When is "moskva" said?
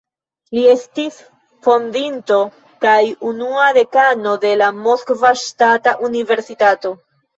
4.87-5.35